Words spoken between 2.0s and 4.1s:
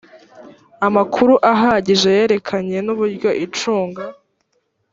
yerekeranye n uburyo icunga